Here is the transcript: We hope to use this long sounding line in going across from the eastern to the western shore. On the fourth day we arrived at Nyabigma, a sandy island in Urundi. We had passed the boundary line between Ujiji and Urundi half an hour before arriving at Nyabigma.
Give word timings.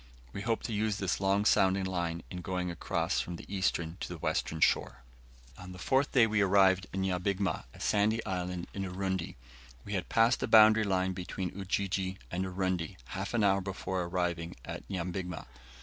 We 0.33 0.41
hope 0.41 0.63
to 0.63 0.73
use 0.73 0.97
this 0.97 1.21
long 1.21 1.45
sounding 1.45 1.83
line 1.83 2.23
in 2.31 2.41
going 2.41 2.71
across 2.71 3.19
from 3.19 3.35
the 3.35 3.45
eastern 3.47 3.97
to 3.99 4.07
the 4.09 4.17
western 4.17 4.59
shore. 4.59 5.03
On 5.59 5.73
the 5.73 5.77
fourth 5.77 6.11
day 6.13 6.25
we 6.25 6.41
arrived 6.41 6.85
at 6.85 6.99
Nyabigma, 6.99 7.65
a 7.71 7.79
sandy 7.79 8.25
island 8.25 8.65
in 8.73 8.81
Urundi. 8.83 9.35
We 9.85 9.93
had 9.93 10.09
passed 10.09 10.39
the 10.39 10.47
boundary 10.47 10.85
line 10.85 11.13
between 11.13 11.55
Ujiji 11.55 12.17
and 12.31 12.45
Urundi 12.45 12.97
half 13.09 13.35
an 13.35 13.43
hour 13.43 13.61
before 13.61 14.01
arriving 14.05 14.55
at 14.65 14.81
Nyabigma. 14.89 15.45